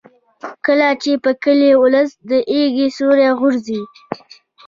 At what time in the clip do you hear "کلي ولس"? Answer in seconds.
1.43-2.09